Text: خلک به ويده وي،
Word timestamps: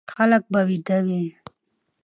خلک 0.15 0.43
به 0.51 0.59
ويده 0.67 0.97
وي، 1.05 1.23